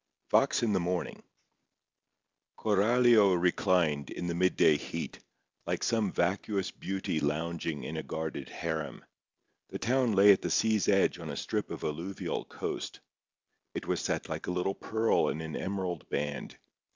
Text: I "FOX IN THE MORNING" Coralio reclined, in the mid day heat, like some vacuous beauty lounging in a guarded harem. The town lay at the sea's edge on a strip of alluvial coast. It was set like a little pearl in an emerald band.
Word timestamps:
I 0.01 0.29
"FOX 0.31 0.63
IN 0.63 0.73
THE 0.73 0.79
MORNING" 0.79 1.21
Coralio 2.57 3.39
reclined, 3.39 4.09
in 4.09 4.25
the 4.25 4.33
mid 4.33 4.57
day 4.57 4.75
heat, 4.75 5.19
like 5.67 5.83
some 5.83 6.11
vacuous 6.11 6.71
beauty 6.71 7.19
lounging 7.19 7.83
in 7.83 7.95
a 7.95 8.01
guarded 8.01 8.49
harem. 8.49 9.05
The 9.69 9.77
town 9.77 10.13
lay 10.13 10.31
at 10.31 10.41
the 10.41 10.49
sea's 10.49 10.87
edge 10.87 11.19
on 11.19 11.29
a 11.29 11.35
strip 11.37 11.69
of 11.69 11.83
alluvial 11.83 12.45
coast. 12.45 12.99
It 13.75 13.85
was 13.85 14.01
set 14.01 14.27
like 14.27 14.47
a 14.47 14.51
little 14.51 14.73
pearl 14.73 15.27
in 15.27 15.39
an 15.39 15.55
emerald 15.55 16.09
band. 16.09 16.57